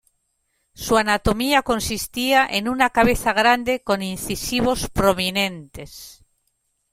[0.73, 6.25] Su anatomía consistía en una cabeza grande con incisivos prominentes.